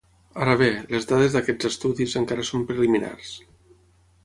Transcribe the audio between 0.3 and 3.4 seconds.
Ara bé, les dades d’aquests estudis encara són preliminars.